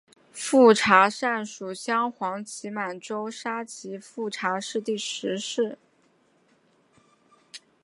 [0.31, 5.77] 富察善属镶黄旗满洲沙济富察氏第十世。